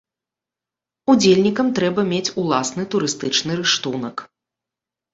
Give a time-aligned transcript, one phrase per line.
[1.15, 4.29] Удзельнікам трэба мець уласны турыстычны рыштунак.